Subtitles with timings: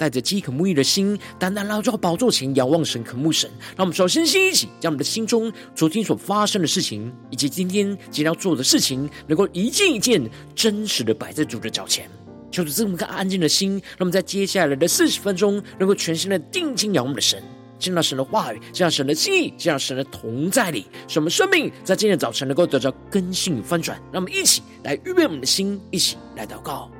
[0.00, 3.50] 带着饥渴沐浴的心，单单来到宝座前仰望神，渴慕神。
[3.76, 12.08] 让我们首先先一起将我们的心中昨天所发生的事情，以及今天即将要做的事情，能够一件一件真实的摆在主的脚前。
[12.50, 17.42] 求主赐我们个安静的心，让我们在接下来的四十分钟，能够全心的定睛仰望的神，
[17.78, 24.00] 见到神的话语，见到神的心意，见到神的同在里，使我们生命在今天早晨能够得到更新与翻转。
[24.10, 26.90] 让我们一起来预备我们的心，一起来祷告。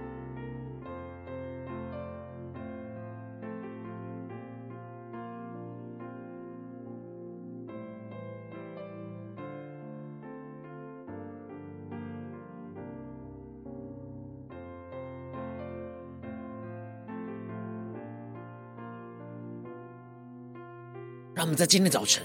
[21.41, 22.23] 让我们在今天早晨，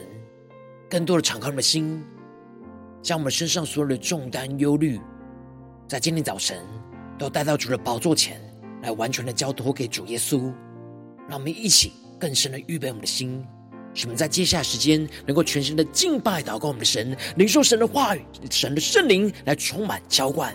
[0.89, 2.03] 更多的敞开我们的心，
[3.01, 4.99] 将我们身上所有的重担、忧虑，
[5.87, 6.57] 在今天早晨
[7.17, 8.41] 都带到主的宝座前
[8.81, 10.53] 来，完全的交托给主耶稣。
[11.29, 13.41] 让我们一起更深的预备我们的心，
[13.93, 20.53] 使我们在接下来时间能够全心的敬拜、祷告我们的神，领受神的话语、神的圣灵来充满浇灌。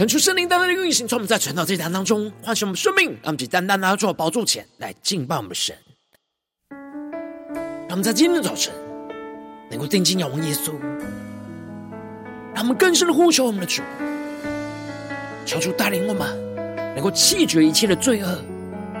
[0.00, 5.76] 恳求圣灵单单的运行，从我们在传道这一堂当中唤醒我们生命，让我们去单单来到主的宝座前来敬拜我们的神。
[6.70, 8.72] 让我们在今天的早晨
[9.70, 10.72] 能够定睛仰望耶稣，
[12.54, 13.82] 让我们更深的呼求我们的主，
[15.44, 16.34] 求主带领我们
[16.94, 18.42] 能够弃绝一切的罪恶，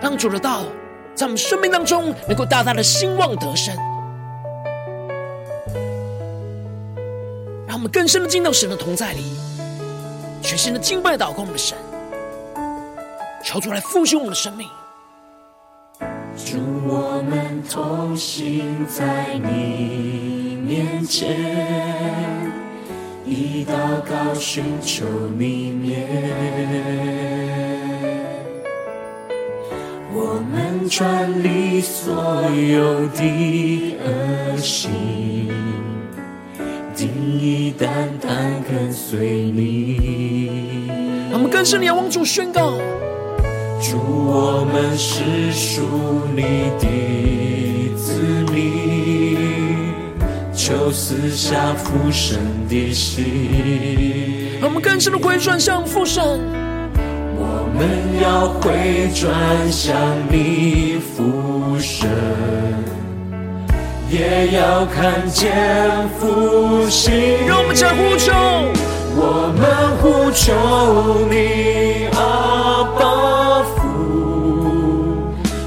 [0.02, 0.66] 让主的道
[1.14, 3.74] 在我们生命当中能够大大的兴旺得胜，
[7.66, 9.24] 让我们更深的进到神的同在里。
[10.42, 11.76] 全新的敬拜祷告我们的神，
[13.44, 14.68] 求主来复兴我们的生命。
[16.36, 16.58] 祝
[16.88, 21.36] 我们同行在你面前，
[23.24, 25.04] 以祷告寻求
[25.36, 26.08] 你面。
[30.12, 32.14] 我们转离所
[32.50, 35.49] 有的恶行。
[37.30, 37.88] 心意单
[38.20, 40.90] 单跟随你，
[41.32, 42.72] 我们更深的仰望主宣告：
[43.80, 45.82] 主，我们是属
[46.34, 46.42] 你
[46.80, 48.20] 的子
[48.52, 49.94] 民，
[50.52, 52.36] 求赐下父神
[52.68, 54.58] 的心。
[54.60, 56.20] 我们更深的回转向父神，
[57.36, 57.86] 我们
[58.20, 59.96] 要回转向
[60.28, 62.10] 你父神。
[64.10, 65.52] 也要看见
[66.18, 68.32] 复兴，让我们再呼求，
[69.14, 69.62] 我们
[70.02, 70.52] 呼求
[71.30, 73.78] 你，阿爸父，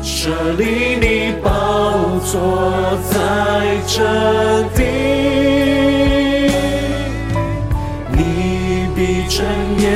[0.04, 0.28] 设
[0.58, 1.50] 立你宝
[2.26, 3.16] 座在
[3.88, 4.04] 这
[4.75, 4.84] 地，
[8.12, 9.46] 你必睁
[9.80, 9.88] 眼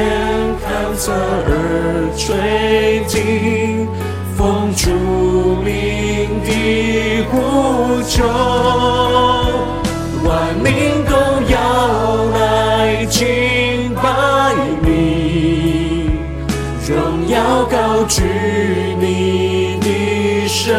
[0.64, 3.90] 看侧耳垂听，
[4.77, 4.91] 主
[5.65, 8.23] 名的呼求，
[10.23, 11.11] 万民都
[11.51, 11.55] 要
[12.37, 14.53] 来敬拜
[14.84, 16.11] 你，
[16.87, 18.22] 荣耀高举
[18.99, 20.75] 你的生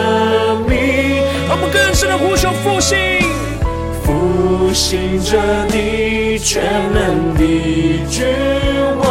[0.68, 0.78] 命。
[1.50, 2.96] 我们更深的呼求复兴，
[4.04, 5.36] 复兴着
[5.72, 6.62] 你全
[6.94, 7.40] 能的
[8.08, 8.24] 君
[9.00, 9.07] 王。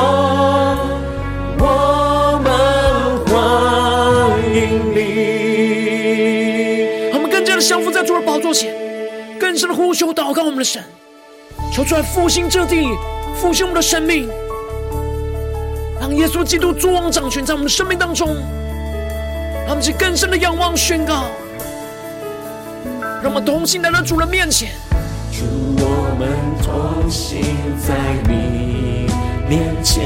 [9.58, 10.84] 更深的呼求祷告我们的神，
[11.74, 12.96] 求出来复兴这地，
[13.42, 14.30] 复兴我们的生命，
[16.00, 18.28] 让耶稣基督作王掌权在我们的生命当中，
[19.66, 21.24] 让我们去更深的仰望宣告，
[23.24, 24.70] 让我们同心来到主人面前，
[25.32, 25.44] 祝
[25.84, 26.30] 我们
[26.62, 27.42] 同行
[27.80, 27.96] 在
[28.32, 29.10] 你
[29.50, 30.06] 面前，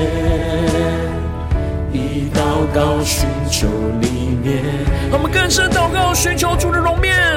[1.91, 3.67] 以祷告寻求
[3.99, 4.63] 里面，
[5.09, 7.35] 让我们更深祷告寻求主的容面。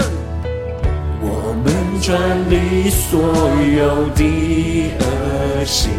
[2.07, 2.21] 转
[2.51, 5.91] 离所有的恶行，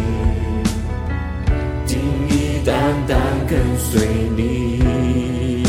[1.88, 1.98] 定
[2.30, 2.76] 义单
[3.08, 3.18] 单
[3.48, 4.08] 跟随
[4.38, 5.64] 你。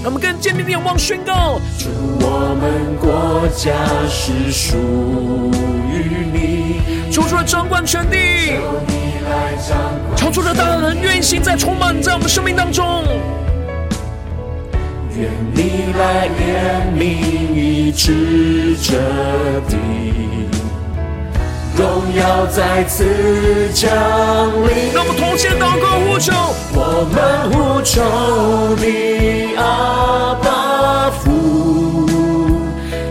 [0.00, 1.88] 让我们更坚定的仰望宣告：主，
[2.20, 3.74] 我们国家
[4.08, 4.76] 是属
[5.90, 8.94] 于你，求主来掌管全地，求你
[9.28, 9.76] 来掌
[10.06, 13.04] 管，求主的大能运行在充满在我们生命当中。
[15.18, 17.00] 愿你来怜悯
[17.54, 18.92] 医治这
[19.66, 19.74] 地，
[21.74, 23.06] 荣耀再次
[23.72, 24.92] 降临。
[24.92, 26.32] 让我们同心祷告呼求，
[26.74, 27.16] 我们
[27.50, 27.94] 呼求
[28.76, 31.24] 你阿爸父，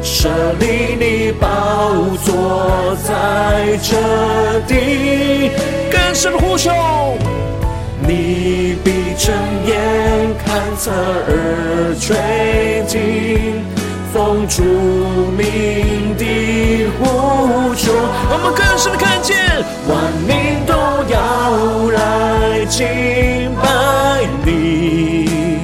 [0.03, 0.29] 设
[0.59, 1.47] 立你宝
[2.23, 3.95] 座在这
[4.67, 5.49] 地，
[5.91, 6.69] 更深的呼求。
[8.01, 9.31] 你闭着
[9.65, 13.63] 眼看侧耳垂听，
[14.13, 14.61] 奉主
[15.37, 17.91] 名的呼求。
[18.29, 19.35] 我们更深的看见，
[19.87, 20.73] 万民都
[21.09, 22.85] 要来敬
[23.61, 23.65] 拜
[24.45, 25.59] 你，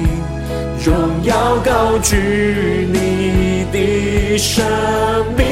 [0.84, 4.64] 荣耀高举你的生
[5.36, 5.44] 命。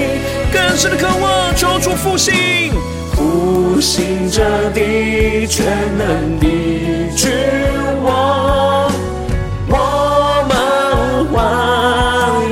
[0.52, 2.72] 更深的渴望，求主复兴。
[3.14, 5.66] 复兴这地，全
[5.96, 6.46] 能的
[7.16, 7.30] 君
[8.02, 8.90] 王，
[9.68, 10.52] 我们
[11.32, 11.38] 欢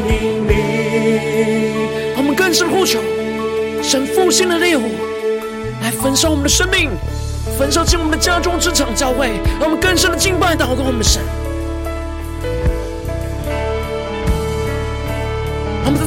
[0.08, 2.14] 迎你。
[2.16, 2.98] 我们更深呼求，
[3.82, 4.84] 神复兴的烈火
[5.82, 6.90] 来焚烧我们的生命，
[7.58, 11.22] 焚烧进我们的家中、职场、教会，让我们更深的敬拜、祷告我们的神。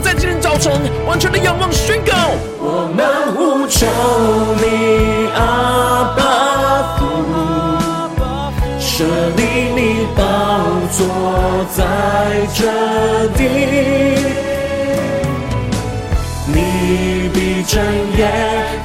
[0.01, 0.71] 在今天早晨
[1.05, 2.11] 完全的仰望宣告，
[2.59, 3.05] 我们
[3.35, 3.85] 呼求
[4.57, 6.21] 你阿爸
[6.97, 6.99] 父，
[8.79, 9.03] 设
[9.37, 9.41] 立
[9.75, 10.21] 你宝
[10.91, 10.99] 座
[11.71, 11.79] 在
[12.55, 12.59] 这
[13.37, 13.39] 地，
[16.47, 17.79] 你必睁
[18.17, 18.21] 眼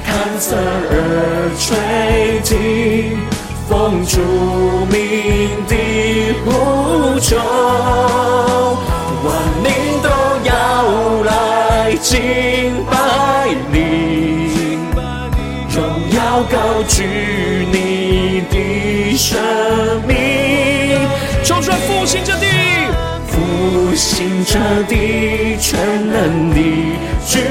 [0.05, 3.19] 看侧耳垂听，
[3.69, 4.21] 奉主
[4.91, 4.95] 名
[5.67, 5.75] 的
[6.45, 7.37] 呼求，
[16.97, 17.05] 高举
[17.71, 19.39] 你的生
[20.09, 20.97] 命，
[21.45, 22.47] 求主来复兴这地，
[23.27, 25.79] 复兴这地，全
[26.11, 26.57] 能的
[27.27, 27.43] 君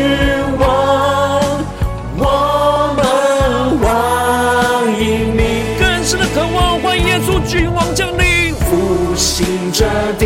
[0.57, 1.63] 王，
[2.17, 5.39] 我们欢迎你，
[5.79, 9.85] 更深的渴望，欢迎耶稣君王降临，复兴这
[10.17, 10.25] 地，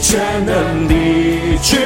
[0.00, 0.94] 全能的
[1.62, 1.78] 君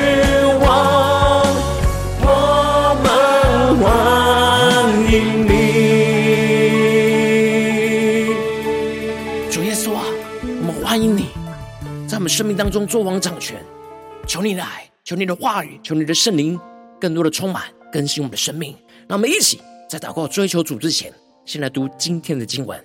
[12.20, 13.64] 我们生命当中作王掌权，
[14.26, 16.60] 求你来，求你的话语，求你的圣灵，
[17.00, 18.76] 更多的充满更新我们的生命。
[19.08, 19.58] 让我们一起
[19.88, 21.10] 在祷告追求主之前，
[21.46, 22.78] 先来读今天的经文。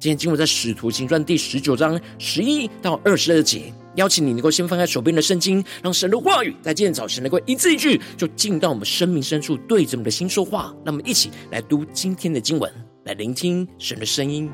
[0.00, 3.72] 今天经文在《使徒行传》第十九章十一到二十二节。
[3.94, 10.74] 邀请你能够先翻开手边的圣经，让神的话语在今天早晨能够一字一句，就进到我们生命深处，对着我们的心说话。
[10.84, 12.68] 让我们一起来读今天的经文，
[13.04, 14.50] 来聆听神的声音。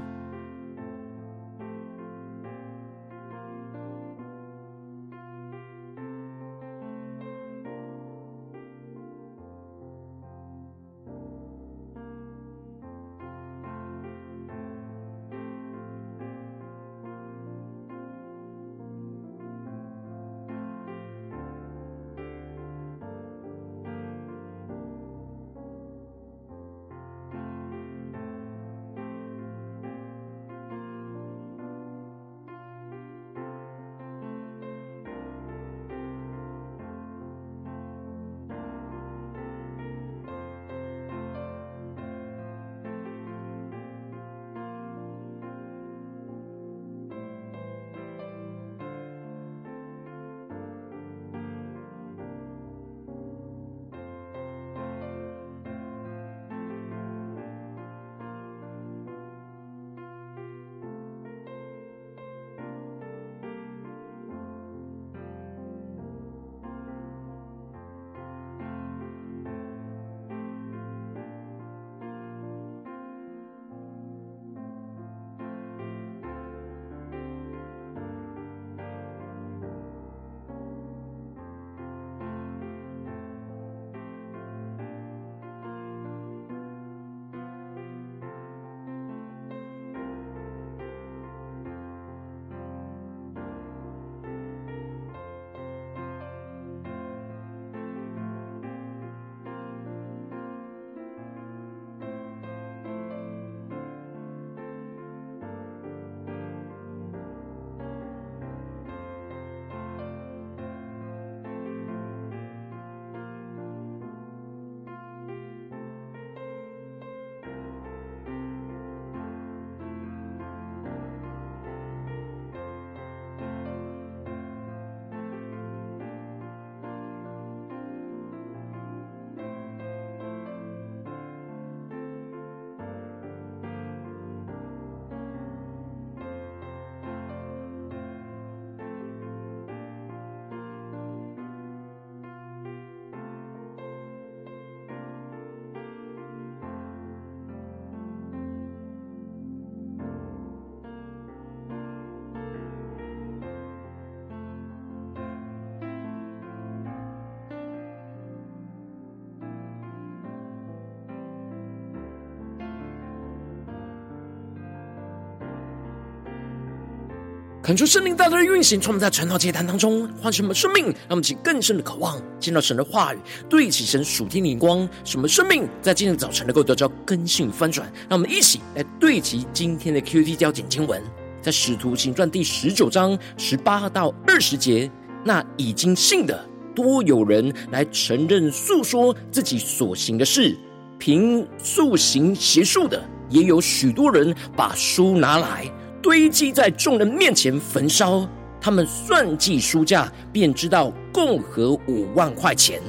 [167.71, 177.87] 恳求圣灵大大的运行，从我们在晨祷祭坛当中唤醒我们生命，让我们起更深的渴望见到神的话语，对齐神属天灵光，使我们生命在今天早晨能够得到更新翻转。
[178.09, 181.01] 让我们一起来对齐今天的 QT 焦点经文，
[181.41, 184.91] 在使徒行传第十九章十八到二十节。
[185.23, 190.59] 那已经信的多有人来承认诉说自己所行的事，
[190.99, 195.73] 凭素行邪术的也有许多人把书拿来。
[196.03, 198.27] 堆积在众人面前焚烧，
[198.61, 202.81] 他们算计书价，便知道共合五万块钱。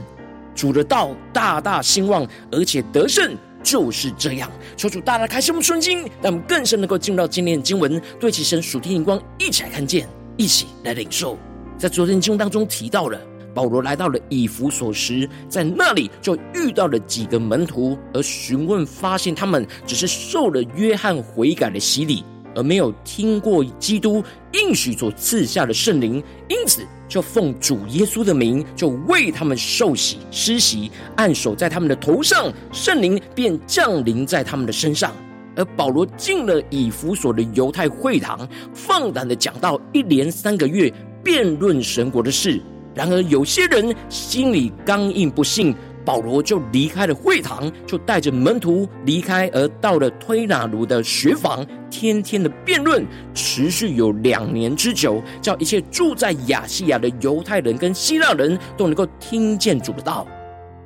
[0.55, 4.49] 主的道大大兴旺，而且得胜，就是这样。
[4.77, 11.37] 求主大大开启我们的心，让我们更深能够进入到今天的经文，对其神属天荧光，一起来看见，一起来领受。
[11.77, 13.19] 在昨天经文当中提到了，
[13.53, 22.23] 保罗来到了以弗所时，在那里就遇到了几个门徒，而询问发现他们只是受了约翰悔改的洗礼。
[22.55, 35.13] 而没有听过基督应许所赐下的圣灵，因此就奉主耶稣的名，就为他们受洗施洗，按手在他们的头上，圣灵便降临在他们的身上。
[35.55, 40.91] 而保罗进了以弗所的犹太会堂，放胆的讲到一连三个月，
[41.23, 42.61] 辩论神国的事。
[42.93, 45.75] 然而有些人心里刚硬不信。
[46.05, 60.27] 保罗就离开了会堂，就带着门徒离开，而到了推拿卢的学房，天天的辩论，持续有两年之久，叫一切住在亚细亚的犹太人跟希腊人都能够听见主的道。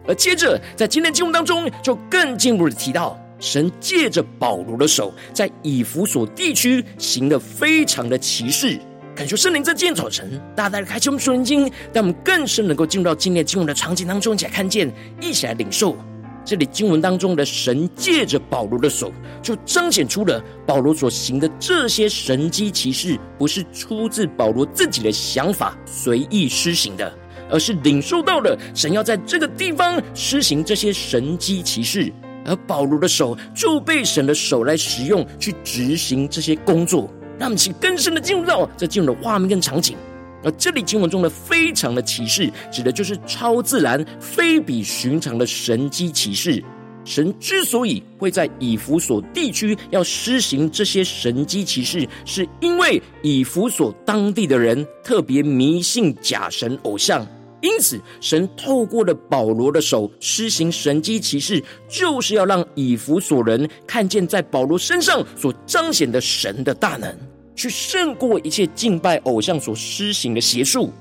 [0.08, 8.80] 而接着在今天经文当中，就更进一步的提到，神借着保罗的手，在以弗所地区行了非常的奇事。
[9.16, 15.96] 感谢圣灵在今天早晨，大大的开启我们属灵经，让我们更深能够进入到今天经文的场景当中，一起来看见，一起来领受。
[16.44, 27.18] 这里经文当中的神借着保罗的手，就彰显出了保罗所行的这些神迹奇事，不是出自保罗自己的想法随意施行的，
[27.50, 32.12] 而是领受到了神要在这个地方施行这些神迹奇事，
[32.46, 37.10] 而保罗的手就被神的手来使用，去执行这些工作。
[37.40, 39.98] 让其更深的进入到这进入的画面跟场景，
[40.44, 46.64] 而这里经文中的非常的启示，指的就是超自然、非比寻常的神迹启示。
[47.04, 57.24] 神之所以会在以弗所地区要施行这些神迹奇事，是因为以弗所当地的人特别迷信假神偶像。
[57.62, 67.12] 因此，神透过了保罗的手施行神迹奇事，就是要让以弗所人看见在保罗身上所彰显的神的大能，
[67.56, 70.92] 去胜过一切敬拜偶像所施行的邪术。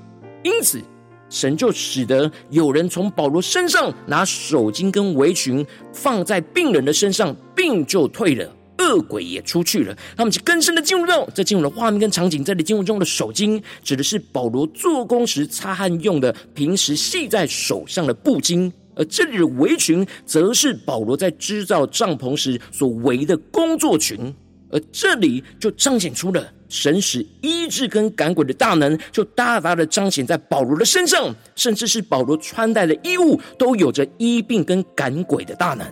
[0.43, 0.81] 因此，
[1.29, 8.51] 神就使得有人从保罗身上拿手巾跟围裙放在病人的身上，病就退了。
[8.79, 12.43] 恶鬼也出去了，他们就更深的进入到这进入的画面跟场景。
[12.43, 24.33] 这里进入中的手巾，指的是保罗做工时擦汗用的，平时系在手上的布巾；而这里的围裙，则是保罗在制造帐篷时所围的工作裙。
[24.71, 35.87] 而这里就彰显出了神使医治跟赶鬼的大能，就大大的彰显在保罗的身上，甚至是保罗穿戴的衣物都有着医病跟赶鬼的大能，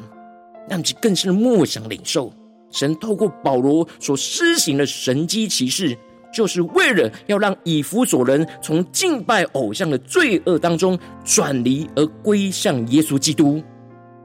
[0.68, 2.34] 让其更深的默想领受。
[2.74, 5.98] 神透过保罗所施行的神迹奇事，
[6.34, 13.64] 就是为了要让以弗所人从敬拜偶像的罪恶当中转离，而归向耶稣基督。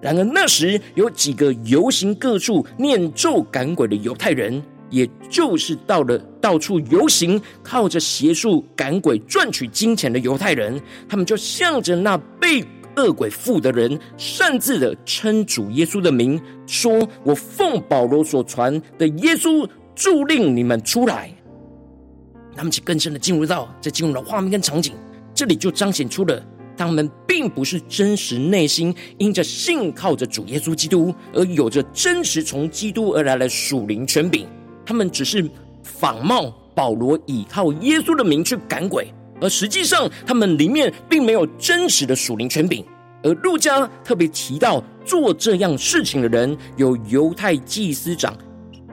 [0.00, 12.64] 然而那时有几个游行各处念咒赶鬼的犹太人，也就是到了到处游行，靠着邪术赶鬼赚取金钱的犹太人，他们就向着那被。
[12.98, 21.32] 恶鬼附的人擅自的称主耶稣的名，说：“我奉保罗所传的耶稣，助令你们出来。”
[22.56, 24.92] 他们就更深的进入到这进入了画面跟场景，
[25.32, 26.44] 这里就彰显出了
[26.76, 34.44] 他们并不是真实内心因着信靠着主耶稣基督而有着真实从基督而来的属灵权柄，
[34.84, 35.48] 他们只是
[35.84, 39.12] 仿冒保罗倚靠耶稣的名去赶鬼。
[39.40, 42.84] 而实际上，他们里面并没有真实的属灵权柄。
[43.22, 48.36] 而路加特别提到，做这样事情的人有犹太祭司长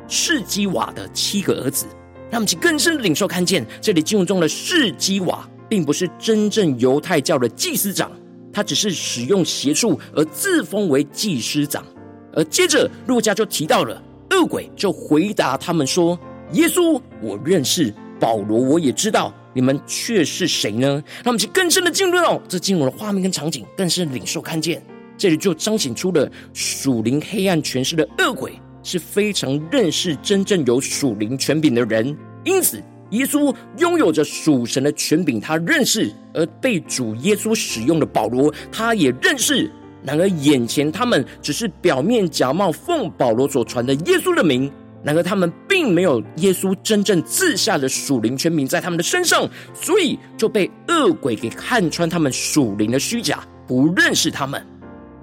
[0.08, 1.86] 士基瓦的七个儿子。
[2.32, 8.12] 让我们去更深的领受，看见这里经文中的士基瓦，并不是真正犹太教的祭司长，
[8.52, 11.86] 他只是使用邪术而自封为祭司长。
[12.34, 16.20] 而接着，路加就提到了恶鬼，就回答他们说
[16.54, 21.02] ：“耶稣，我认识；保罗，我也知道。”你们却是谁呢？
[21.24, 24.84] 让我们去更深的进入到这进入的画面跟场景，更深的领受看见，
[25.18, 28.52] 这里就彰显出了属灵黑暗权势的恶鬼
[28.84, 39.72] 是非常认识真正有属灵权柄的人，因此耶稣拥有着属神的权柄，他认识；而被主耶稣使用的保罗，他也认识。
[40.04, 44.72] 然而，眼前他们只是表面假冒，奉保罗所传的耶稣的名。
[45.06, 54.66] 然而，他们并没有耶稣真正赐下的属灵权柄在他们的身上，所以就被恶鬼给看穿他们属灵的虚假，不认识他们。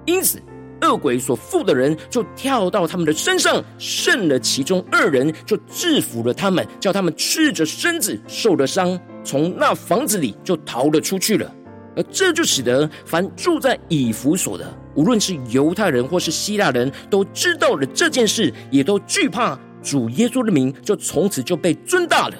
[0.05, 0.41] 因此，
[0.81, 11.53] 恶鬼所附的人就跳到他们的身上，胜了其中二人，就制服了他们，叫他们赤着身子受了伤，从那房子里就逃了出去了。
[11.95, 22.35] 而这就使得凡住在以弗所的，无论是犹太人或是希腊人，都知道了这件事，也都惧怕主耶稣的名，就从此就被尊大了。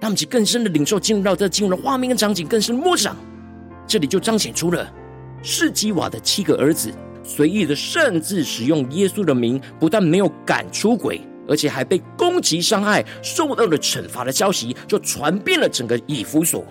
[0.00, 3.16] 他们其更深的领受进入到这进入的画面跟场景，更深的默想，
[3.86, 4.90] 这里就彰显出了
[5.42, 16.64] 士基瓦的七个儿子随意的擅自使用耶稣的名，不但没有赶出鬼，而且还被攻击伤害，受到了惩罚的消息，就传遍了整个以弗所。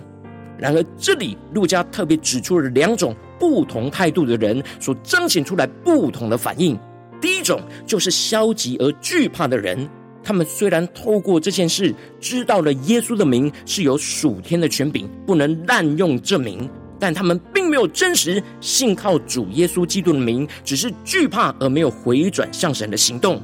[0.58, 6.78] 然而，这里路加特别指出了两种不同态度的人所彰显出来不同的反应。
[7.20, 9.88] 第一种就是消极而惧怕的人，
[10.22, 23.42] 他们虽然透过这件事知道了耶稣的名是有属天的权柄，不能滥用这名，但他们并没有真实信靠主耶稣基督的名，只是惧怕而没有回转向神的行动。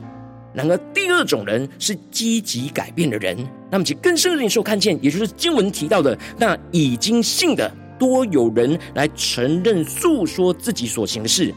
[0.52, 3.36] 然而，第二种人是积极改变的人。
[3.70, 11.52] 那么，其更深的领受看见，也就是经文提到的，那已经信的多有人来承认诉说自己所行的事。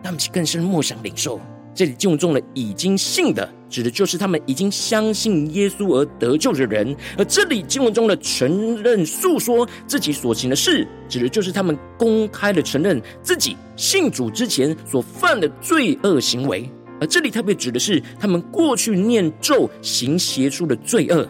[0.00, 1.40] 那么，其更深的默想领受，
[1.74, 16.68] 这里经文中的已经信的，指的就是他们已经相信耶稣而得救的人；而这里经文中的承认诉说自己所行的事，指的就是他们公开的承认自己信主之前所犯的罪恶行为。
[17.00, 21.26] 而这里特别指的是他们过去念咒、行邪术的罪恶，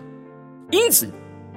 [0.72, 1.06] 因此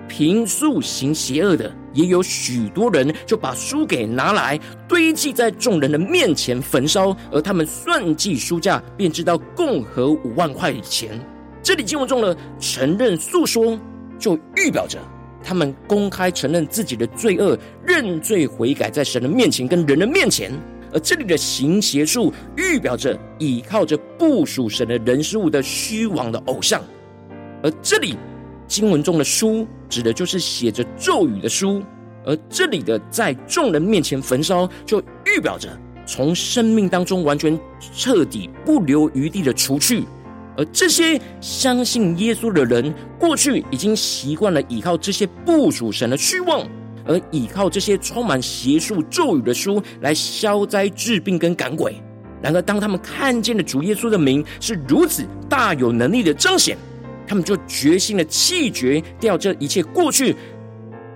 [0.07, 11.19] 平素行邪恶的也有许多人就把书给拿来堆积在众人的面前焚烧，而他们算计书价，便知道共合五万块钱。
[11.61, 13.79] 这里经文中的承认诉说，
[14.19, 14.99] 就预表着
[15.43, 20.51] 他们公开承认自己的罪恶，认罪悔改，在神的面前跟人的面前。
[20.91, 26.79] 而这里的行邪术，预表着倚靠着不属神的人事物的虚妄的偶像；
[27.63, 28.15] 而这里
[28.67, 31.81] 经文中的书，指的就是写着咒语的书；
[32.25, 35.69] 而这里的在众人面前焚烧，就预表着
[36.05, 37.59] 从生命当中完全
[37.95, 40.03] 彻底不留余地的除去。
[40.55, 46.67] 而这些相信耶稣的人，过去已经习惯了倚靠这些不属神的虚妄。
[47.05, 52.01] 而倚靠这些充满邪术咒语的书来消灾治病跟赶鬼，
[52.41, 56.77] 然而当他们看见了主耶稣的名是如此大有能力的彰显，
[57.27, 60.35] 他们就决心的弃绝掉这一切过去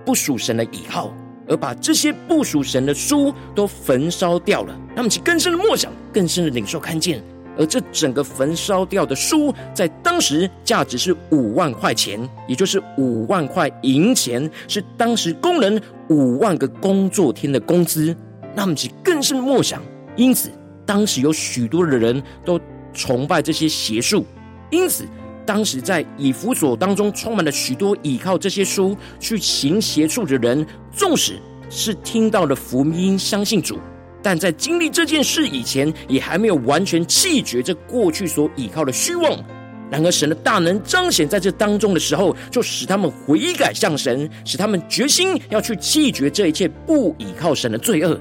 [0.04, 1.12] 不属神的以后，
[1.46, 4.74] 而把这些不属神的书都焚烧掉了。
[4.96, 7.22] 他们其更深的默想，更深的领受看见。
[7.58, 12.16] 而这整个焚烧掉的书，在当时价值是五万块钱，
[12.46, 18.14] 也就是五万块银钱，是当时工人五万个工作天的工资。
[18.54, 19.82] 那么其更深的默想，
[20.14, 20.52] 因此
[20.86, 22.60] 当时有许多的人都
[22.94, 24.24] 崇拜这些邪术，
[24.70, 25.04] 因此
[25.48, 33.78] 当时在以弗所当中充满了许多倚靠这些书去行邪术的人，纵使是听到了福音，相信主。
[34.22, 39.42] 但在经历这件事以前，也还没有完全弃绝这过去所倚靠的虚妄。
[39.90, 48.20] 然而，神的大能彰显在这当中的时候，就使他们悔改向神，使他们决心要去弃绝这一切不倚靠神的罪恶。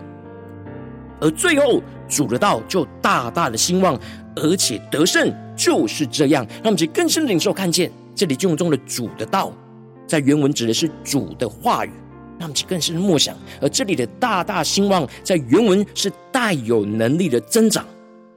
[1.19, 3.99] 而最后，主的道就大大的兴旺，
[4.37, 6.45] 而且得胜，就是这样。
[6.57, 9.51] 让我们去更深的领受看见，这里经文中的主的道，
[10.07, 11.91] 在原文指的是主的话语。
[12.39, 17.83] 那么，其更深的默想，而这里的大大兴旺，在原文是带有能力的增长，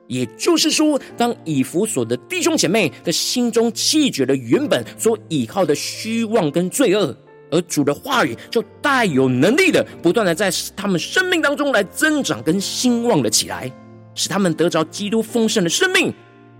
[0.06, 7.14] 也就是说，当以弗所的弟兄姐妹的心中弃绝了原本所倚靠的虚妄跟罪恶，
[7.50, 13.70] 而主的话语就带有能力的，不断的在他们生命当中来增长跟兴旺了起来，
[14.20, 16.12] 使他们得着基督丰盛的生命。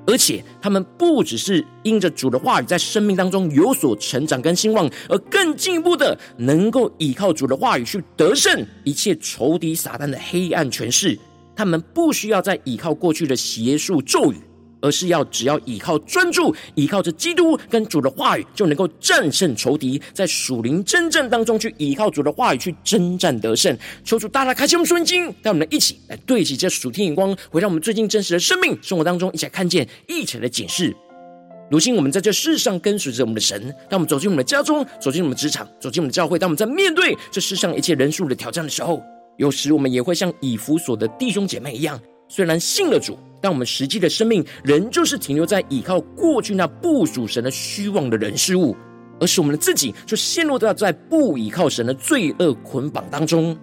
[0.07, 11.19] 而且他们不只是因着主的话语在生命当中有所成长跟兴旺，而更进一步的能够依靠主的话语去得胜一切仇敌撒旦的黑暗权势。
[11.55, 14.37] 他们不需要再依靠过去的邪术咒语。
[14.81, 23.77] 而是要只要依靠专注，依靠着基督跟主的话语，就能够战胜仇敌，在属灵征战当中去依靠主的话语去征战得胜。
[24.05, 30.95] 求主大大开启我们属灵经，带我们一起来对齐这属天眼光，回到我们最近真实的生命生活当中，一起来看见，一起来检视。
[31.71, 39.01] 如今我们在这世上跟随着我们的神，当我们走进我们的家中，走进我们的职场，走进我们的教会，当我们在面对这世上一切人数的挑战的时候，
[39.37, 48.77] 有时我们也会像以弗所的弟兄姐妹一样，虽然信了主，但我们实际的生命仍旧是停留在倚靠过去那不属神的虚妄的人事物，
[49.19, 53.57] 而是我们的自己就陷入到在不倚靠神的罪恶捆绑当中。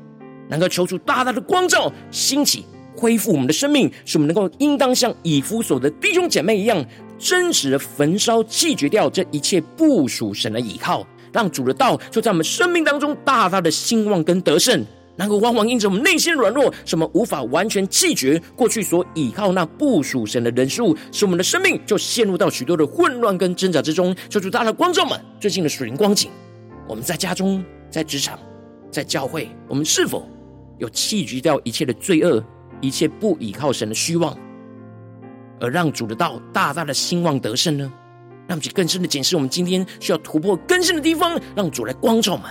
[0.50, 6.84] 能够求出大大的光照，兴起恢复我们的生命，使我们能够应当像以弗所的弟兄姐妹一样，
[7.20, 14.86] 真实的焚烧弃绝掉这一切不属神的倚靠，让主的道就在我们生命当中大大的兴旺跟得胜。
[15.18, 24.16] 然后往往因着我们内心软弱，什么无法完全弃绝过去所倚靠那不属神的人事物，使我们的生命就陷入到许多的混乱跟挣扎之中。
[24.30, 26.30] 求主大的光照们，最近的属灵光景，
[26.88, 28.38] 我们在家中、在职场、
[28.92, 30.30] 在教会，我们是否
[30.78, 32.44] 有弃绝掉一切的罪恶，
[32.80, 34.38] 一切不倚靠神的虚妄，
[35.60, 37.92] 而让主的道大大的兴旺得胜呢？
[38.48, 42.46] 让我们去更深的检视我们今天需要突破更新的地方，让主来光照们。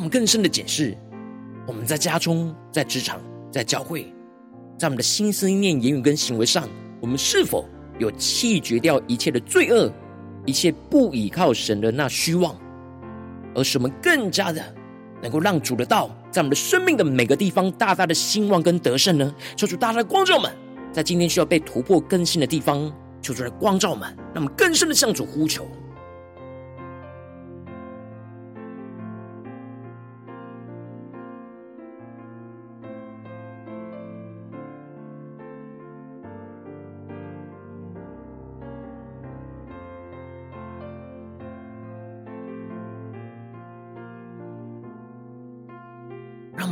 [0.00, 0.96] 我们更深的检视，
[1.66, 3.20] 我们在家中、在职场、
[3.52, 4.10] 在教会，
[4.78, 6.66] 在我们的心思意念、言语跟行为上，
[7.02, 9.92] 我们是否有弃绝掉一切的罪恶，
[10.46, 12.58] 一切不倚靠神的那虚妄，
[13.54, 14.64] 而使我们更加的
[15.22, 19.34] 能够让主的道在我们的生命的每个地方大大的兴旺跟得胜呢？
[19.54, 20.50] 求主大大的光照们，
[20.90, 25.68] 在今天需要被突破更新的地方，求主来光照们，让我们更深的向主呼求。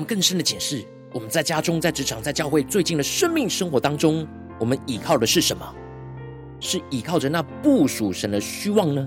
[0.09, 4.27] 更深的解释，我们在家中、在职场、在教会最近的生命生活当中，
[4.59, 5.75] 我们倚靠的是什么？
[6.61, 9.07] 是倚靠着那不属神的虚妄呢，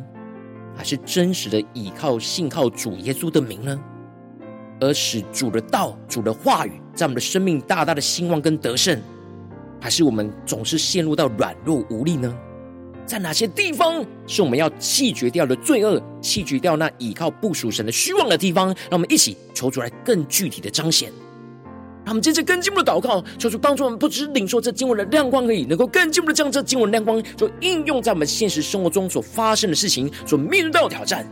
[0.78, 3.84] 还是真实的倚靠、信靠主耶稣的名呢？
[4.80, 9.02] 而使主的道、主的话语在我们的生命大大的兴旺跟得胜，
[9.82, 12.38] 还是我们总是陷入到软弱无力呢？
[13.06, 18.68] 在哪些地方是我们要弃绝掉的罪恶，弃绝掉那倚靠不属神的虚妄的地方？
[18.68, 21.12] 让我们一起求主来更具体的彰显。
[22.04, 31.28] 让我们接着更进一步的祷告，求主帮助我们，不只领受这经文的亮光而已，能够更进一步的将这经文亮光，就应用在我们现实生活中所发生的事情，所面对到的挑战。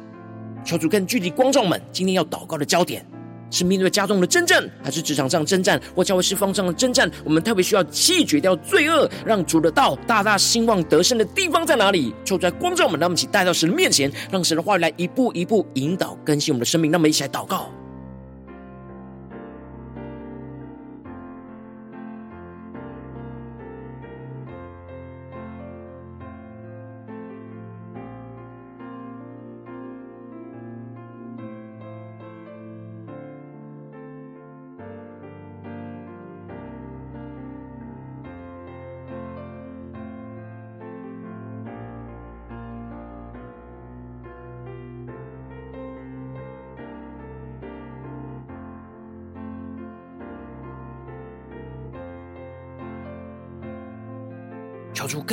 [0.65, 3.03] 求主更具体光照我们，今天要祷告的焦点。
[3.49, 7.09] 是面对家中的征战，还是职场上征战，或教会释放上的征战？
[7.23, 12.13] 我们特别需要弃绝掉罪恶，让主的道大大兴旺得胜的地方在哪里？
[12.23, 16.91] 就在光照我们，让我们一起带到神的面前，让神的话语来一步一步引导更新我们的生命。
[16.91, 17.69] 那么一起来祷告。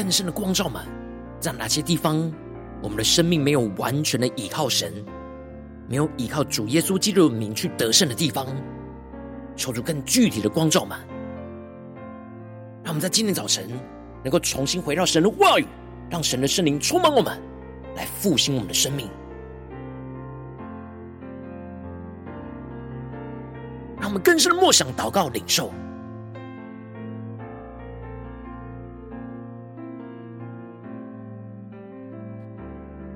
[0.07, 0.81] 更深的光照们，
[1.41, 2.33] 在哪些地方，
[2.81, 5.05] 我们的生命没有完全的倚靠神，
[5.89, 8.47] 没有倚靠主耶稣基督的名去得胜的地方，
[9.57, 10.97] 求出更具体的光照们，
[12.85, 13.69] 让我们在今天早晨
[14.23, 15.67] 能够重新回到神的话语，
[16.09, 17.37] 让神的圣灵充满我们，
[17.97, 19.11] 来复兴我们的生命，
[23.99, 25.73] 让我们更深的默想、祷告、领受。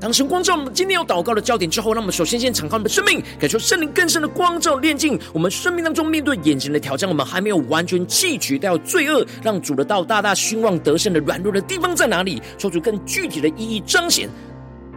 [0.01, 7.07] 当神光照我们今天有祷告的焦点之后，让我们首先先敞开我们的生命，感受圣灵更深的光照炼净我们生命当中面对眼前的挑战。
[7.07, 12.41] 我们还没有完全弃绝掉罪恶，让主的道大大兴旺得胜的软弱的地方在哪里？
[12.57, 14.27] 求主更具体的意义彰显，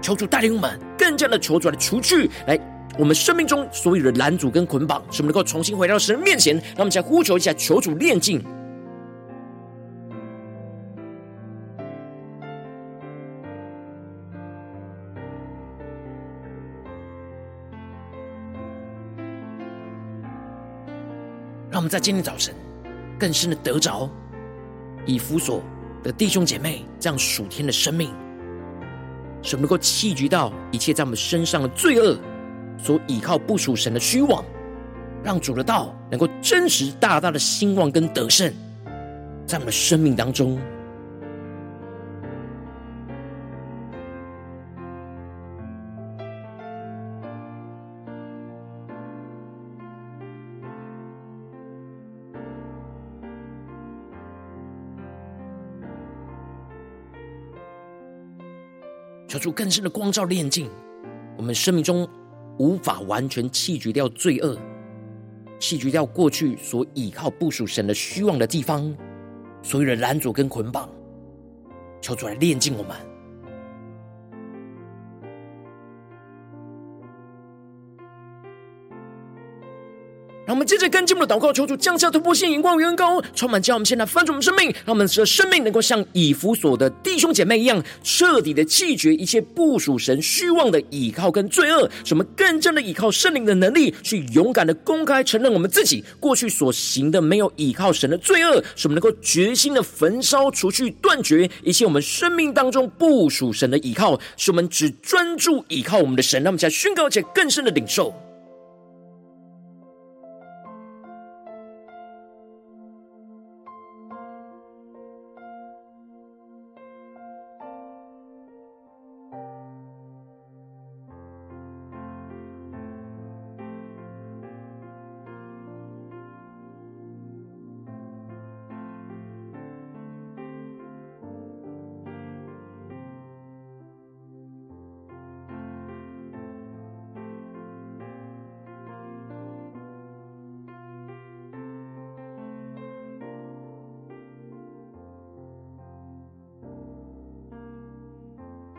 [0.02, 2.58] 求主带领我们更加的求主来除去来
[2.98, 6.56] 我们生命中所有的拦阻跟捆绑，使我们能够重新回到神面前。
[6.56, 8.42] 让我们再呼求一下，求主炼净。
[21.94, 22.52] 在今天早晨
[23.20, 24.10] 更深的得着
[25.06, 25.62] 以弗所
[26.02, 28.10] 的弟兄姐妹这样属天的生命，
[29.44, 32.18] 使我们能够弃绝到一切在我们身上的罪恶，
[32.80, 34.44] 所依靠不属神的虚妄，
[35.24, 38.52] 让主的道能够真实大大的兴旺跟得胜，
[39.46, 40.58] 在我们的生命当中。
[59.34, 60.70] 求出更深的光照炼净，
[61.36, 62.08] 我们生命中
[62.60, 64.56] 无法完全弃绝掉罪恶，
[65.58, 68.96] 弃绝掉过去所倚靠部署神的虚妄的地方，
[69.64, 70.88] 所有的拦阻跟捆绑，
[72.00, 72.96] 求主来炼净我们。
[80.64, 106.44] 接着跟进我的祷告，求主降下突破性眼光与恩膏，充满叫我们现在翻转我们生命，让我们的生命能够像以弗所的弟兄姐妹一样，彻底的弃绝一切部署神虚妄的倚靠跟罪恶，使我们更加的倚靠圣灵的能力，去勇敢的公开承认我们自己过去所行的没有倚靠神的罪恶，使我们能够决心的焚烧、除去、断绝一切我们生命当中部署神的倚靠，使我们只专注倚靠我们的神。
[106.44, 108.14] 让我们再宣告且更深的领受。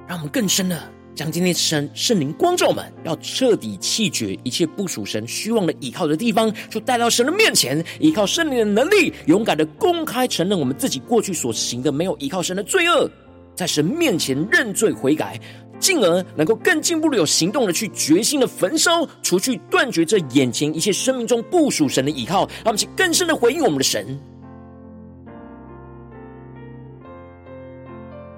[0.06, 0.78] 让我们更深的
[1.14, 13.08] 将今天神圣灵光照我们，要彻底弃绝一切不属神虚妄的倚靠的地方，就带到神的面前，依靠圣灵的能力，勇敢的公开承认我们自己过去所行的没有依靠神的罪恶，
[13.54, 15.40] 在神面前认罪悔改，
[15.78, 24.18] 进而能够更进一步的有行动的去决心的焚烧，除去断绝这眼前一切生命中不属神的倚靠，让我们去更深的回应我们的神。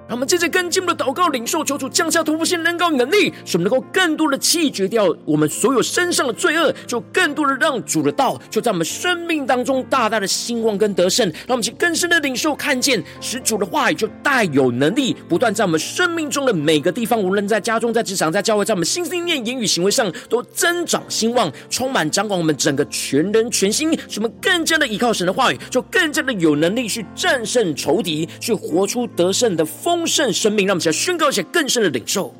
[0.07, 11.27] 让我们接着跟进我们的祷告，领受求主降下突破性能高能力，使我们能够更多的弃绝掉我们所有身上的罪恶，就更多的让主的道就在我们生命当中大大的兴旺跟得胜。
[11.45, 23.91] 让我们去更深的领受看见，使主的话语就带有能力，不断在我们生命中的每个地方，无论在家中、在职场、在教会，在我们心思念、言语、行为上，都增长兴旺，充满掌管我们整个全人全心。
[24.07, 29.97] 使我们更加的依靠神的话语，就更加的有能力去战胜仇敌，去活出得胜的风。
[30.07, 32.33] 生命，让我们来宣告一些更深的领受。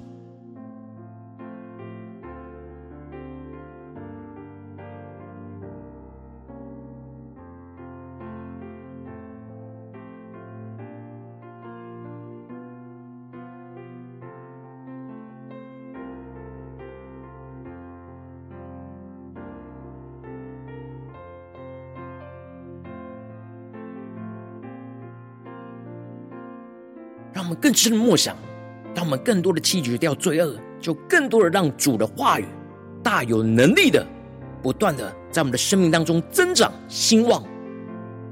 [27.38, 28.36] 让我们更深的默想，
[28.96, 32.46] 让我们更多的弃绝掉罪恶，就更多的让主的话语
[33.04, 34.04] 大有能力的，
[34.64, 37.44] 不断的在我们的生命当中增长兴旺，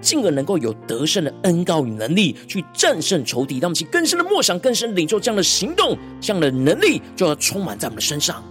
[0.02, 3.60] 进而能够有得胜的恩膏与能力去战胜仇敌。
[3.60, 8.44] 让我们去更深的默想，更深的领受这样的行动，这样的能力就要充满在我们的身上。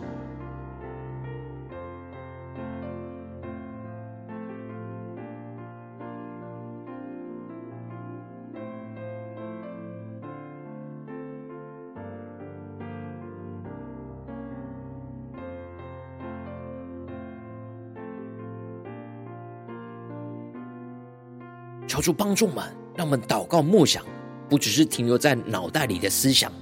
[22.04, 22.62] 主帮助我们，
[22.94, 24.04] 让我们祷告默想，
[24.46, 26.52] 不只是停留在脑袋里的思想，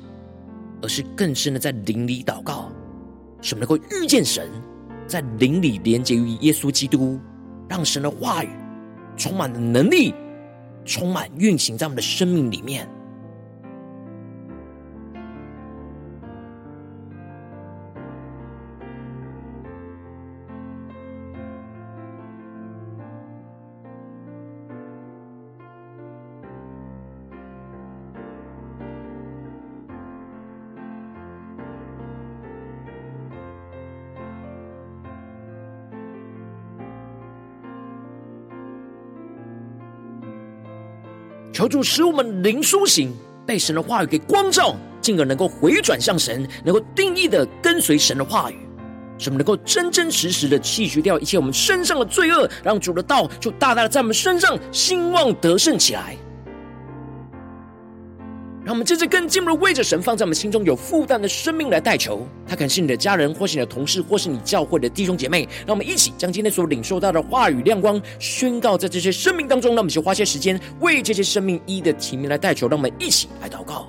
[0.81, 2.70] 而是更深的在灵里祷告，
[3.40, 4.48] 使我们能够遇见神，
[5.05, 7.18] 在灵里连接于耶稣基督，
[7.68, 8.50] 让神的话语
[9.16, 10.14] 充满了能力，
[10.85, 12.88] 充满运行在我们的生命里面。
[41.52, 43.14] 求主使我们灵苏醒，
[43.46, 48.56] 被神的话语给光照，进而能够回转向神，能够定义的跟随神的话语，
[49.18, 56.16] 使我们能够真真实实的弃绝掉一切我们身上的罪恶，让主的道就大大的在我们身上兴旺得胜起来。
[58.72, 65.46] 我们接着更进一步的为着神放在我们心中有负担的生命来代求，他可能是你的家人，或是你的同事，或是你教会的弟兄姐妹。
[65.66, 69.72] 让我们一起将今天所领受到的话语亮光宣告在这些生命当中。
[69.72, 72.66] 让我们就花些时间为这些生命一一的提名来代求。
[72.66, 73.87] 让我们一起来祷告。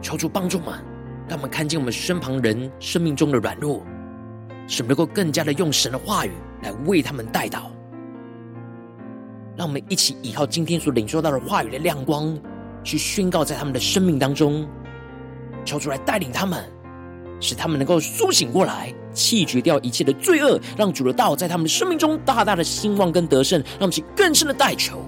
[0.00, 0.99] 求主帮助们。
[1.30, 3.86] 让我们看见我们身旁人生命中的软弱，
[4.66, 7.66] 使我们能够更加的用神的话语来为他们带祷。
[9.56, 12.36] 让我们一起依靠今天所领受到的话语的亮光，
[12.82, 14.68] 去宣告在他们的生命当中，
[15.64, 16.64] 求主来带领他们，
[17.38, 25.00] 使他们能够苏醒过来，弃绝掉一切的罪恶，让主的道在他们的生命中大大的兴旺跟得胜，让我们去更深的代求。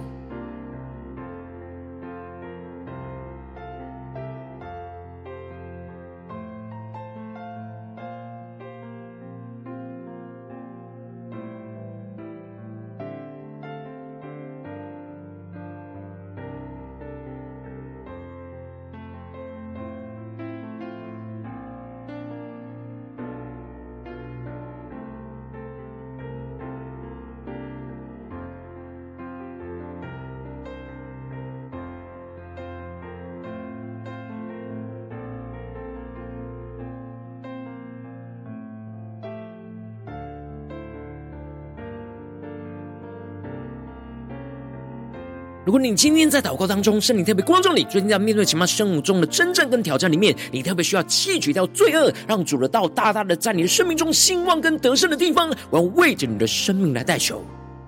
[45.65, 57.41] 如果你今天在祷告当中，圣灵特别光照你，最近在面对什么生活中的征战跟挑战里面，你特别需要弃取掉罪恶，让主的道大大的在你的生命中兴旺跟得胜的地方，我要为着你的生命来代求。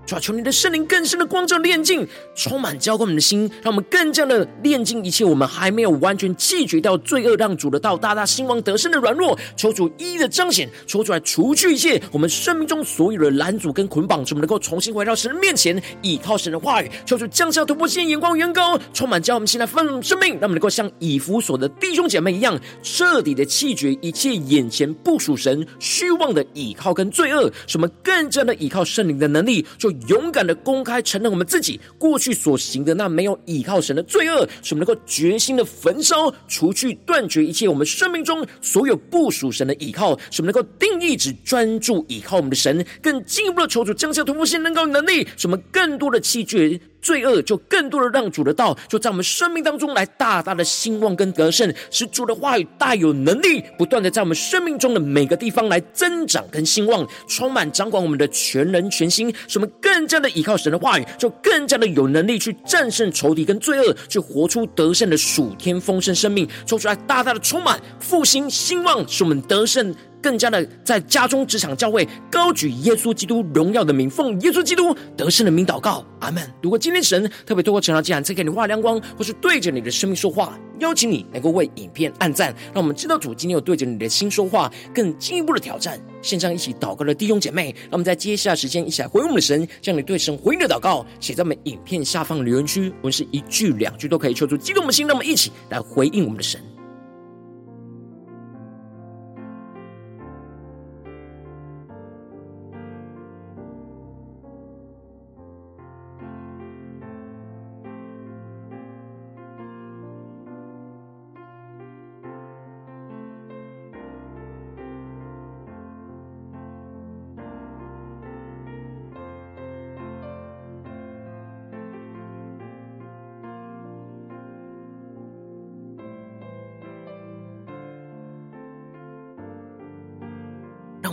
[0.05, 9.37] 主啊，求你的圣灵更深的光照炼净，充满浇灌我们的心，让我们更加的炼净一切我们还没有完全弃绝掉罪恶，让主的道大大兴旺得胜的软弱。
[9.55, 16.91] 求主一一的彰显，求主来除去一切我们生命中所有的拦阻跟捆绑，使我们能够重新回到神的面前，倚靠神的话语。
[17.03, 29.94] 求主降下突破性眼光，远高，充满浇我们现在丰盛生命，让我们能够像以弗所的弟兄姐妹一样，彻底的弃绝一切眼前不属神虚妄的倚靠跟罪恶，使我们更加的依靠圣灵的能力，就。
[30.07, 46.79] 勇敢的公开承认我们自己过去所行的那没有依靠神的罪恶，使我们能够决心的焚烧，除去断绝一切我们生命中所有不属神的依靠，使我们能够定义只专注依靠我们的神，更进一步的求主降下突破性能够能力，什么更多的弃绝。
[47.05, 69.93] 罪恶就更多的让主的道就在我们生命当中来大大的兴旺跟得胜，使主的话语大有能力，不断的在我们生命中的每个地方来增长跟兴旺，充满掌管我们的全人全心，使我们更加的依靠神的话语，就更加的有能力去战胜仇敌跟罪恶，去活出得胜的属天丰盛生命，说出来大大的充满复兴兴旺，使我们得胜。
[70.25, 76.41] 更加的在家中、职场、教会高举耶稣基督荣耀的名，奉耶稣基督得胜的名祷告，阿门。
[76.63, 85.99] 如果今天神特别透过晨祷祭坛，在给你画亮光，或是对着你的生命说话，邀请你能够为影片按赞，让我们知道主今天有对着你的心说话，更进一步的挑战。
[86.23, 96.59] 线上一起祷告的弟兄姐妹，让我们在接下来时间一起来回应我们的神，将你对神回应的祷告写在我们影片下方留言区，我们是一句两句都可以，求主激动我们的心，让我们一起来回应我们的神。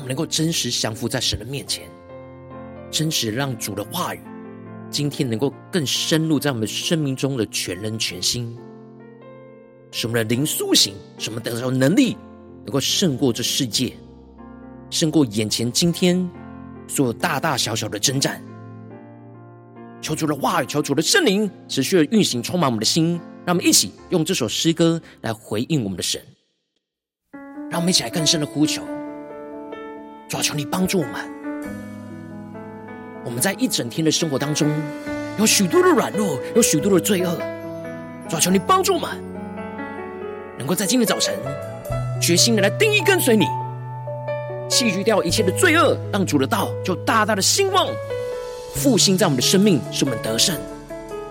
[0.06, 1.88] 能够真实降服在神的面前，
[2.90, 4.20] 真实让主的话语
[4.90, 8.56] 今天能够更深入在我们生命中的全人全心，
[9.90, 12.16] 使我们的灵苏醒，使我们得到能力，
[12.64, 13.94] 能够胜过这世界，
[14.90, 16.28] 胜过眼前今天
[16.86, 18.42] 所有大大小小的征战。
[20.00, 23.20] 求主的话语，求主的圣灵持续的运行，充满我们的心。
[23.44, 26.22] 让我们一起用这首诗歌来回应我们的神，
[27.68, 28.84] 让我们一起来更深的呼求。
[30.32, 31.12] 主，求你帮助我们。
[33.22, 34.66] 我们在一整天的生活当中，
[35.38, 37.36] 有许多的软弱，有许多的罪恶。
[38.30, 39.10] 主，求你帮助我们，
[40.56, 41.34] 能够在今天早晨
[42.18, 43.44] 决心的来定义跟随你，
[44.70, 47.86] 弃绝掉一切的罪恶，让主的道就大大的兴旺
[48.74, 50.58] 复兴在我们的生命，使我们得胜。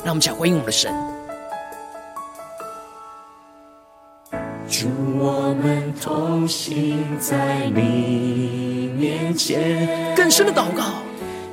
[0.04, 0.94] 让我们一起来回应我们的神。
[4.70, 4.88] 主，
[5.18, 8.71] 我们同行在你
[9.02, 11.02] 面前，更深的祷告，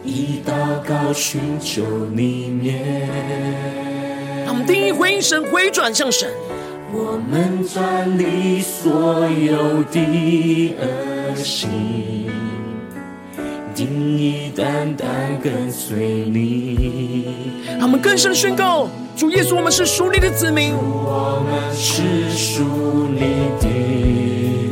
[0.05, 0.53] 以祷
[0.87, 1.83] 告寻求
[2.15, 3.09] 你面。
[4.45, 6.29] 让我们定义回应神，回转向神。
[6.93, 11.71] 我们转离所有的恶行，
[13.75, 15.09] 定义单单
[15.43, 17.63] 跟随你。
[17.79, 18.91] 让我们更深的宣告。
[19.17, 20.75] 主耶稣，我们是属你的子民。
[20.77, 23.67] 我们是属你的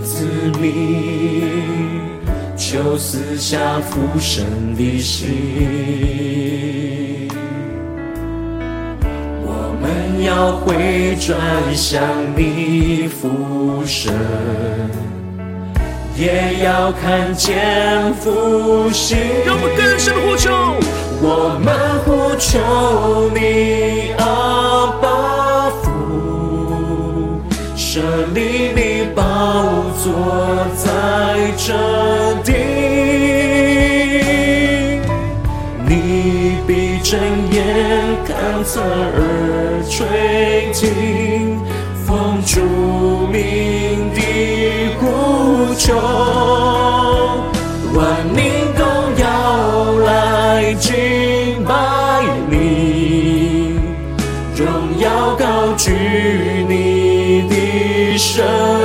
[0.05, 0.27] 子
[0.61, 1.16] 民，
[2.69, 4.45] 求赐下复生
[4.75, 5.29] 的心。
[9.45, 11.39] 我们要回转
[11.77, 12.03] 向
[12.37, 14.13] 你复生，
[16.17, 19.17] 也要看见复兴。
[19.47, 20.51] 让我们更深的呼求。
[21.23, 21.73] 我们
[22.05, 27.41] 呼求你，阿爸父，
[27.77, 28.01] 设
[28.35, 29.23] 立你宝
[30.07, 30.15] 坐
[30.77, 30.87] 在
[31.57, 31.75] 这
[32.45, 32.53] 地，
[35.85, 37.19] 你闭睁
[37.51, 37.57] 眼
[38.25, 41.59] 看侧耳垂听，
[42.07, 42.61] 奉主
[43.33, 43.35] 名
[44.15, 44.21] 的
[45.01, 45.97] 呼求，
[47.93, 47.99] 万
[48.33, 48.45] 民
[48.79, 48.85] 都
[49.21, 49.25] 要
[50.07, 50.95] 来敬
[51.65, 51.75] 拜
[52.49, 53.81] 你，
[54.55, 54.65] 荣
[55.01, 55.91] 耀高举
[56.69, 58.76] 你的身。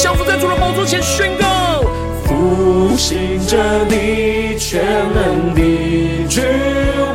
[0.00, 1.82] 降服在主的宝座前宣告：
[2.24, 4.80] 复兴着你全
[5.12, 5.60] 能的
[6.28, 6.44] 君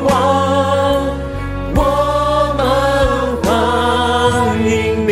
[0.03, 1.07] 王，
[1.75, 2.61] 我们
[3.41, 5.11] 欢迎你。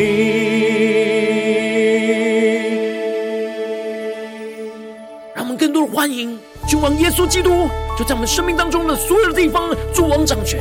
[5.34, 10.59] 让我们更多的欢迎君王耶稣基督，就在我们生命当中的所有的地方作王掌权。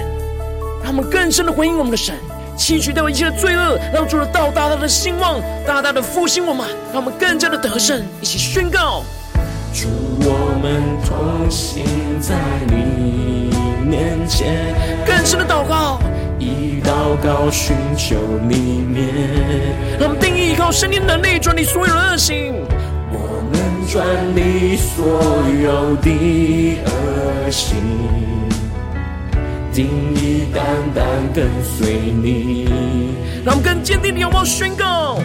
[0.85, 2.15] 让我们更深的回应我们的神，
[2.61, 8.05] 弃绝掉一切的罪恶，让主的道大大的兴旺，大大的复兴我们，让我们更加的得胜。
[8.21, 9.03] 一起宣告：
[9.73, 9.89] 主，
[10.21, 11.83] 我们同行
[12.21, 12.35] 在
[12.69, 13.51] 你
[13.89, 14.75] 面前，
[15.07, 16.01] 更深的祷告，
[16.39, 18.15] 以祷告寻求
[18.47, 19.09] 你面，
[19.99, 22.55] 让我们定义依靠圣灵能力，转你所有的恶行。
[23.11, 23.59] 我们
[23.89, 24.07] 转
[24.37, 25.03] 你所
[25.63, 27.79] 有的恶行，
[29.81, 30.63] 定义单
[30.95, 32.69] 单跟随你。
[33.43, 35.19] 让我们更坚定的仰望宣告：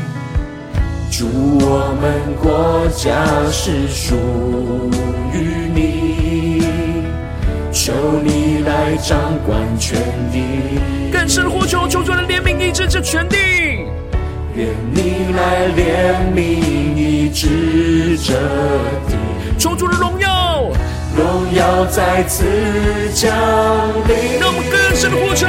[1.12, 1.28] 主，
[1.60, 4.16] 我们国家是属
[5.34, 6.62] 于你，
[7.74, 7.92] 求
[8.24, 10.00] 你来掌管全
[10.32, 10.80] 地。
[11.12, 13.36] 更深的呼求，求主的怜悯医治这全地。
[14.56, 16.40] 愿你来怜悯
[16.96, 18.34] 医治这
[19.10, 19.18] 地，
[19.60, 20.30] 求主的荣耀，
[21.16, 22.44] 荣耀再次
[23.14, 23.32] 降
[24.08, 24.40] 临。
[24.40, 25.48] 让我们更深的呼求，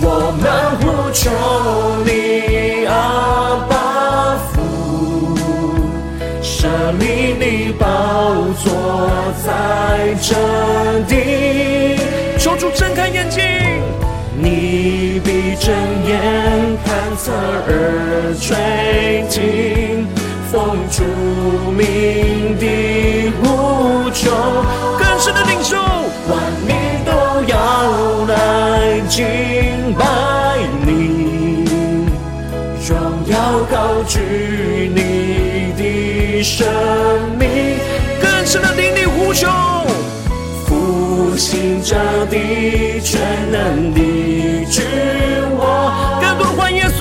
[0.00, 0.08] 我
[0.40, 0.42] 们
[0.80, 0.82] 呼
[1.12, 1.22] 求
[2.04, 2.10] 你，
[2.86, 2.92] 阿
[3.68, 3.72] 爸
[4.52, 4.54] 父，
[6.42, 6.66] 设
[6.98, 7.04] 立
[7.38, 7.44] 你
[7.78, 7.84] 宝
[8.62, 8.64] 座
[9.44, 9.46] 在
[10.20, 10.28] 这
[11.06, 11.12] 地，
[12.38, 13.42] 求主睁开眼睛。
[14.36, 15.70] 你闭着
[16.06, 16.12] 眼
[16.84, 17.30] 看侧
[17.68, 17.70] 耳
[18.40, 18.52] 垂
[19.30, 20.06] 听，
[20.50, 20.52] 奉
[20.90, 20.96] 主
[21.70, 22.64] 名的
[23.33, 23.33] 呼
[24.14, 24.30] 求，
[24.96, 27.12] 更深的领受，万民都
[27.52, 30.04] 要来敬拜
[30.86, 31.64] 你，
[32.88, 32.96] 荣
[33.26, 33.36] 耀
[33.70, 36.64] 高举你的生
[37.38, 37.76] 命，
[38.22, 39.48] 更深的灵里呼求。
[40.66, 41.96] 复兴这
[42.26, 44.00] 地全能的
[44.70, 44.84] 君
[45.58, 47.00] 王，更多的欢迎耶稣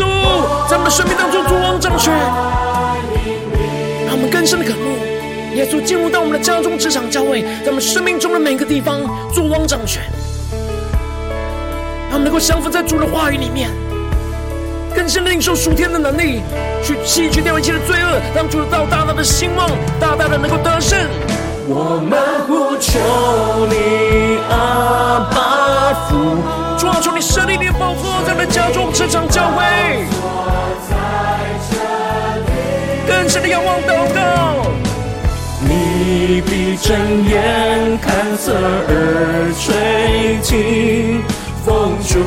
[0.68, 2.12] 在我们的生命当中主王掌权，
[4.08, 5.13] 让我们更深的渴慕
[5.56, 9.02] 耶稣进入到我们的家中、职场、教会，在我们生命中的每个地方
[9.32, 10.02] 做王掌权，
[12.10, 13.70] 让我们能够降服在主的话语里面，
[14.96, 16.42] 更深的领受属天的能力，
[16.84, 21.00] 去弃绝掉一切的罪恶，让主的道大大的兴旺，大大的能够得胜。
[21.68, 23.00] 我们呼求
[23.68, 26.18] 你，阿爸父，
[26.80, 29.64] 主啊，求你设立你的宝座在我们家中、职场、教会，
[33.08, 34.83] 更深的仰望祷告。
[36.06, 36.94] 你必睁
[37.24, 41.24] 眼看侧耳垂听，
[41.66, 42.20] 奉主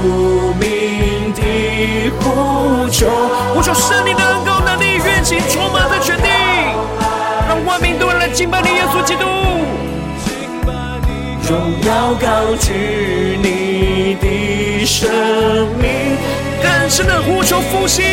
[0.59, 3.07] 名的呼求，
[3.53, 6.27] 呼求圣灵的恩膏能力运行充满在全地，
[7.47, 9.27] 让万民都来敬拜你，耶稣基督。
[11.47, 15.11] 荣耀高举你的生
[15.79, 16.17] 命，
[16.63, 18.05] 更深的呼求复兴，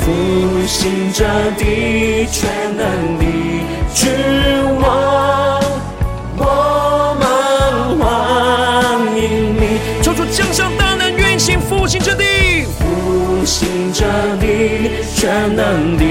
[0.00, 1.24] 复兴这
[1.56, 3.24] 地全能的
[3.94, 4.10] 君
[4.80, 5.62] 王，
[6.36, 7.24] 我们
[7.96, 9.78] 欢迎你。
[10.02, 14.04] 求主降下大能运行复兴之地，复兴这
[14.40, 16.04] 地全能的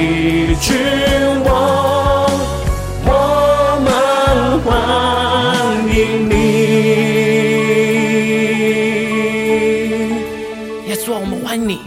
[0.61, 2.31] 君王，
[3.05, 4.73] 我们欢
[5.93, 6.31] 迎你。
[10.87, 11.81] 耶稣，我们欢迎你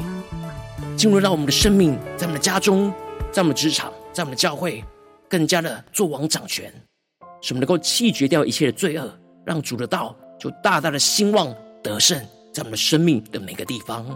[0.95, 2.93] 进入到我们的生命，在我们的家中，
[3.33, 4.85] 在我们的职场，在我们的教会，
[5.29, 6.73] 更加的做王掌权，
[7.41, 9.11] 使我们能够弃绝掉一切的罪恶，
[9.45, 12.19] 让主的道就大大的兴旺得胜，
[12.53, 14.07] 在我们的生命的每个地方。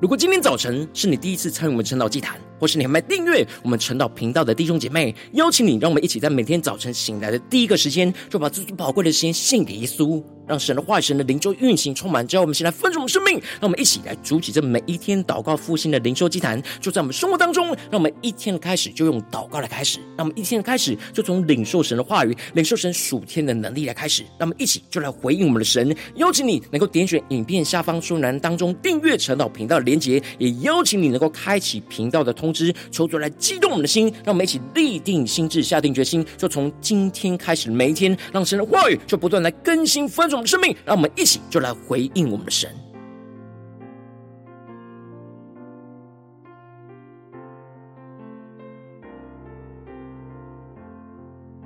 [0.00, 10.22] 如果今天早晨是你第一次参与我们晨祷祭坛，或是你还没订阅我们陈祷频道的弟兄姐妹，邀请你，让我们一起在每天早晨醒来的第一个时间，就把这最宝贵的时间献给耶稣。
[10.46, 17.66] 让神的话语、神的灵就运行充满，只要我们先来分盛我们生命，让我们一起来筑起这每一天祷告复兴的灵修祭坛，就在我们生活当中。
[17.90, 24.22] 让我们一天的开始就用祷告来开始，让我们一天的开始就从领受神的话语、领受神属天的能力来开始。
[24.38, 25.94] 让我们一起就来回应我们的神。
[26.14, 41.10] 邀请你能够点选影片下方说栏当中订阅陈祷频道的连结，也邀请你能够开启频道的通通知，求主来激动我们的心，让我们一起立定心智，下定决心，就从今天开始每一天，让神的话语就不断来更新分盛我们的生命，让我们。
[41.18, 42.70] 一起就来回应我们的神。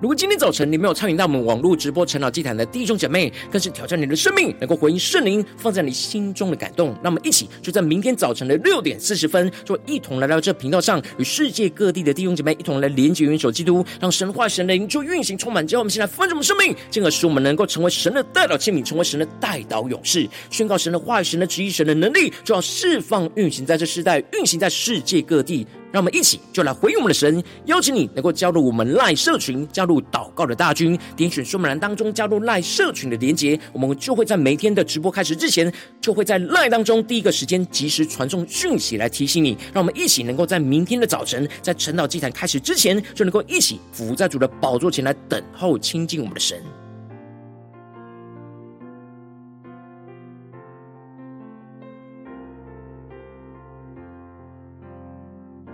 [0.02, 6.92] 如果今天早晨你没有参与到我们网络直播晨祷祭坛的弟兄姐妹，更是挑战你的生命，能够回应圣灵放在你心中的感动。
[7.04, 15.64] 那么一起就在明天早晨的六点四十分，就一同来到这频道上，与世界各地的弟兄姐妹一同来连接、元首基督，让神话神灵就运行充满。
[15.64, 25.64] 之后我们先来分盛我们生命，进而使我们能够成为神的代祷器皿，成为神的代祷勇士，宣告神的话语、神的旨意、神的能力，就要释放运行在这世代，运行在世界各地。
[25.92, 35.70] 让我们一起就来回应我们的神，邀请你能够加入我们赖社群，加入祷告的大军，点选说明栏当中加入赖社群的连结，我们就会在每天的直播开始之前，
[36.00, 39.56] 就会在赖当中第一个时间及时传送讯息来提醒你。
[39.72, 46.81] 让我们一起能够在明天的早晨，在晨祷祭坛开始之前，就能够一起伏在主的宝座前来等候亲近我们的神。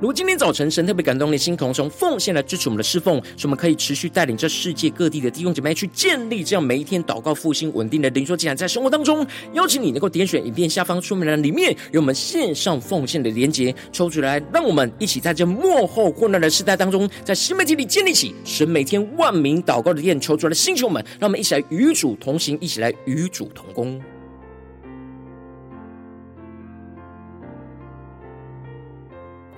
[0.01, 24.01] 如果今天早晨神特别感动你的心，可能从奉献来支持我们的侍奉，使我们可以持续带领这世界各地的弟兄姐妹去建立这样每一天祷告复兴稳定的灵修祭坛，在生活当中，邀请你能够点选影片下方说明栏里面有我们线上奉献的连结，抽出来，让我们一起在这幕后混乱的时代当中，在新媒体里建立起神每天万名祷告的殿，抽出来的星球们，让我们一起来与主同行，一起来与主同工。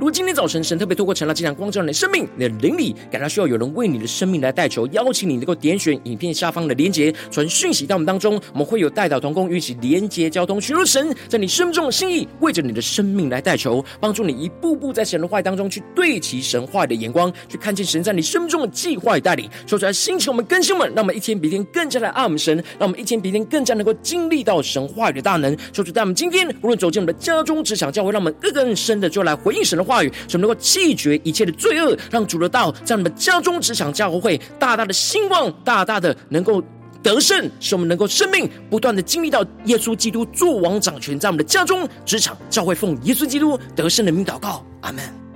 [0.01, 36.63] 如果今天早晨神特别透过晨祷祭坛光照你的生命，你的灵里感到需要有人为你的生命来代求，邀请你能够点选影片下方的连结，传讯息到我们当中，我们会有代祷同工与其连结交通，寻求神在你生命中的心意，为着你的生命来代求，帮助你一步步在神的话语当中去对齐神话语的眼光，去看见神在你生命中的计划与带领，说出来兴起我们更新们，让我们一天比一天更加的爱我们神，让我们一天比一天更加能够经历到神话语的大能，说出在我们今天无论走进我们的家中、职场、教会，让我们更更深的就来回应神的话话语，使我们能够弃绝一切的罪恶，让主的道在我们家中、职场、教会大大的兴旺，大大的能够
[37.03, 45.30] 得胜，使我们能够生命不断的经历到耶稣基督作王掌权，在我们的家中、职场、教会，奉耶稣基督得胜的名祷告，阿门。